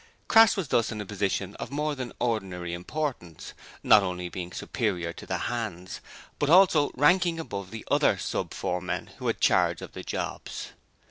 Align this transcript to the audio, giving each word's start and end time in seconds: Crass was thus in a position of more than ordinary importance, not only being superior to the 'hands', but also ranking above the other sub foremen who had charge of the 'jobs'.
Crass 0.27 0.57
was 0.57 0.69
thus 0.69 0.91
in 0.91 0.99
a 0.99 1.05
position 1.05 1.53
of 1.57 1.69
more 1.69 1.93
than 1.93 2.11
ordinary 2.17 2.73
importance, 2.73 3.53
not 3.83 4.01
only 4.01 4.29
being 4.29 4.51
superior 4.51 5.13
to 5.13 5.27
the 5.27 5.37
'hands', 5.37 6.01
but 6.39 6.49
also 6.49 6.89
ranking 6.95 7.39
above 7.39 7.69
the 7.69 7.85
other 7.91 8.17
sub 8.17 8.51
foremen 8.51 9.11
who 9.19 9.27
had 9.27 9.39
charge 9.39 9.79
of 9.79 9.91
the 9.93 10.01
'jobs'. 10.03 10.69